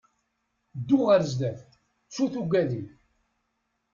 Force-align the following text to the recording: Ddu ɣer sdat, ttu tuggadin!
Ddu 0.77 0.99
ɣer 1.07 1.21
sdat, 1.31 1.59
ttu 2.05 2.25
tuggadin! 2.33 2.87